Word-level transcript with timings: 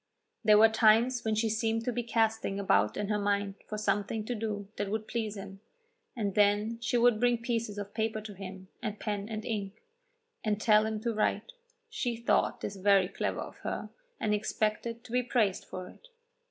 There 0.43 0.57
were 0.57 0.67
times 0.67 1.23
when 1.23 1.35
she 1.35 1.47
seemed 1.47 1.85
to 1.85 1.91
be 1.91 2.01
casting 2.01 2.59
about 2.59 2.97
in 2.97 3.07
her 3.09 3.19
mind 3.19 3.53
for 3.67 3.77
something 3.77 4.25
to 4.25 4.33
do 4.33 4.67
that 4.77 4.89
would 4.89 5.07
please 5.07 5.37
him, 5.37 5.59
and 6.15 6.33
then 6.33 6.79
she 6.81 6.97
would 6.97 7.19
bring 7.19 7.37
pieces 7.37 7.77
of 7.77 7.93
paper 7.93 8.19
to 8.19 8.33
him, 8.33 8.67
and 8.81 8.99
pen 8.99 9.29
and 9.29 9.45
ink, 9.45 9.83
and 10.43 10.59
tell 10.59 10.87
him 10.87 10.99
to 11.01 11.13
write. 11.13 11.51
She 11.87 12.15
thought 12.17 12.61
this 12.61 12.77
very 12.77 13.09
clever 13.09 13.41
of 13.41 13.57
her, 13.57 13.91
and 14.19 14.33
expected 14.33 15.03
to 15.03 15.11
be 15.11 15.21
praised 15.21 15.65
for 15.65 15.87
it. 15.89 16.07